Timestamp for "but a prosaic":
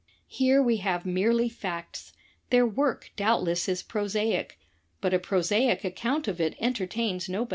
4.99-5.83